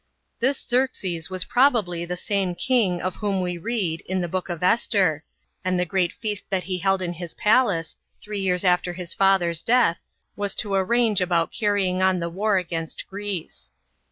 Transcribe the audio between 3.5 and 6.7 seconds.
reafl, in the Book of Esther, and the great feast that